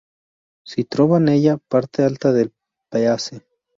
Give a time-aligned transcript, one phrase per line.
[0.65, 2.51] Si trova nella parte alta del
[2.87, 3.45] paese.